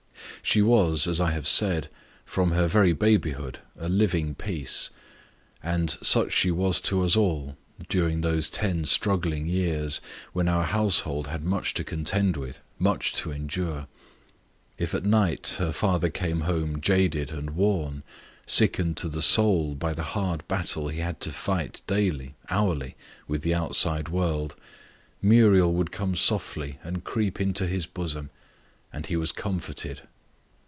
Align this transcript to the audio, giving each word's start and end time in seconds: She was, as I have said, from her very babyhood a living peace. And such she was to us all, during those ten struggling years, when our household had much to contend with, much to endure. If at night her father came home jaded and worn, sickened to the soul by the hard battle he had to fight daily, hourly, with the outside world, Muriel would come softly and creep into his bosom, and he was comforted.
She 0.43 0.63
was, 0.63 1.05
as 1.07 1.21
I 1.21 1.31
have 1.31 1.47
said, 1.47 1.87
from 2.25 2.51
her 2.51 2.65
very 2.65 2.93
babyhood 2.93 3.59
a 3.77 3.87
living 3.87 4.33
peace. 4.33 4.89
And 5.61 5.91
such 6.01 6.33
she 6.33 6.49
was 6.49 6.81
to 6.81 7.03
us 7.03 7.15
all, 7.15 7.55
during 7.87 8.19
those 8.19 8.49
ten 8.49 8.85
struggling 8.85 9.45
years, 9.45 10.01
when 10.33 10.47
our 10.47 10.63
household 10.63 11.27
had 11.27 11.43
much 11.43 11.75
to 11.75 11.83
contend 11.83 12.37
with, 12.37 12.59
much 12.79 13.13
to 13.17 13.29
endure. 13.31 13.85
If 14.79 14.95
at 14.95 15.05
night 15.05 15.55
her 15.59 15.71
father 15.71 16.09
came 16.09 16.41
home 16.41 16.81
jaded 16.81 17.31
and 17.31 17.51
worn, 17.51 18.01
sickened 18.47 18.97
to 18.97 19.09
the 19.09 19.21
soul 19.21 19.75
by 19.75 19.93
the 19.93 20.03
hard 20.17 20.45
battle 20.47 20.87
he 20.87 20.99
had 21.01 21.21
to 21.21 21.31
fight 21.31 21.81
daily, 21.85 22.33
hourly, 22.49 22.95
with 23.27 23.43
the 23.43 23.53
outside 23.53 24.09
world, 24.09 24.55
Muriel 25.21 25.71
would 25.71 25.91
come 25.91 26.15
softly 26.15 26.79
and 26.83 27.03
creep 27.03 27.39
into 27.39 27.67
his 27.67 27.85
bosom, 27.85 28.31
and 28.91 29.05
he 29.05 29.15
was 29.15 29.31
comforted. 29.31 30.01